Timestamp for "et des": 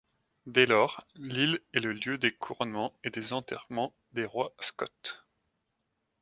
3.03-3.33